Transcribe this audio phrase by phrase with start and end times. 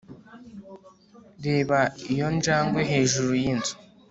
[1.45, 1.79] reba
[2.11, 3.73] iyo njangwe hejuru yinzu